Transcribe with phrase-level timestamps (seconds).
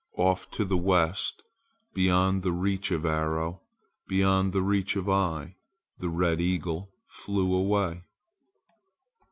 [0.17, 1.43] Off to the west
[1.93, 3.61] beyond the reach of arrow,
[4.07, 5.53] beyond the reach of eye,
[5.99, 8.01] the red eagle flew away.